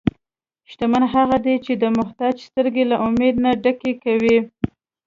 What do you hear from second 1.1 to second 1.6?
هغه دی